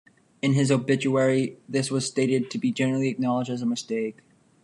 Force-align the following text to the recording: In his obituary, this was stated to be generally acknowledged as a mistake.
In 0.41 0.53
his 0.53 0.71
obituary, 0.71 1.59
this 1.69 1.91
was 1.91 2.07
stated 2.07 2.49
to 2.49 2.57
be 2.57 2.71
generally 2.71 3.09
acknowledged 3.09 3.51
as 3.51 3.61
a 3.61 3.67
mistake. 3.67 4.21